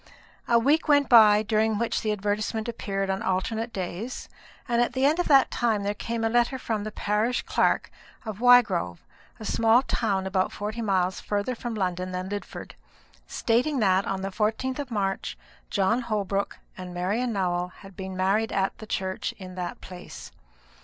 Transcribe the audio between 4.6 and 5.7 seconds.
and at the end of that